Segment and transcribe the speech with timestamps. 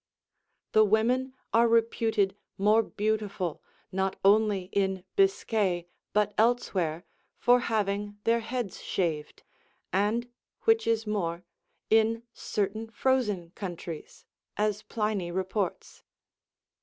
[0.71, 3.61] The women are reputed more beautiful,
[3.91, 7.05] not only in Biscay, but elsewhere,
[7.37, 9.43] for having their heads shaved;
[9.93, 10.27] and,
[10.61, 11.43] which is more,
[11.91, 14.25] in certain frozen countries,
[14.57, 16.01] as Pliny reports.